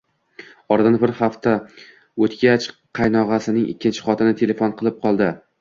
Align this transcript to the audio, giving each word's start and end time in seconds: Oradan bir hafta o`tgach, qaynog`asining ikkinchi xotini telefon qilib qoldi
Oradan 0.75 0.95
bir 1.03 1.13
hafta 1.19 1.53
o`tgach, 2.25 2.67
qaynog`asining 3.01 3.71
ikkinchi 3.75 4.07
xotini 4.09 4.35
telefon 4.43 4.79
qilib 4.81 5.03
qoldi 5.07 5.33